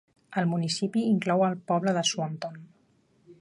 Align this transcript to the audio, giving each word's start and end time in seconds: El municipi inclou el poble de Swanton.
El 0.41 0.47
municipi 0.53 1.03
inclou 1.09 1.45
el 1.49 1.55
poble 1.73 1.93
de 1.99 2.05
Swanton. 2.13 2.59